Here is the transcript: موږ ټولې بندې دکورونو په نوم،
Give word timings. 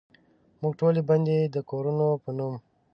موږ 0.61 0.73
ټولې 0.79 1.01
بندې 1.09 1.37
دکورونو 1.55 2.07
په 2.23 2.29
نوم، 2.37 2.55